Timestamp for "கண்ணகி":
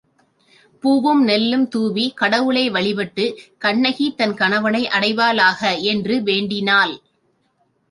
3.57-4.13